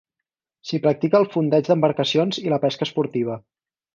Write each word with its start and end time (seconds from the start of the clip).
S'hi 0.69 0.79
practica 0.85 1.19
el 1.19 1.27
fondeig 1.35 1.69
d'embarcacions 1.69 2.41
i 2.47 2.49
la 2.55 2.61
pesca 2.65 2.89
esportiva. 2.91 3.37